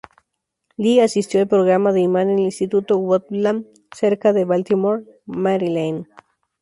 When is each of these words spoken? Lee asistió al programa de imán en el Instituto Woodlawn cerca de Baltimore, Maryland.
Lee 0.77 0.99
asistió 0.99 1.39
al 1.41 1.47
programa 1.47 1.91
de 1.91 2.01
imán 2.01 2.31
en 2.31 2.39
el 2.39 2.45
Instituto 2.45 2.97
Woodlawn 2.97 3.67
cerca 3.95 4.33
de 4.33 4.45
Baltimore, 4.45 5.03
Maryland. 5.27 6.07